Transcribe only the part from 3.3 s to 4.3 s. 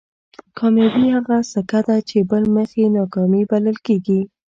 بلل کېږي.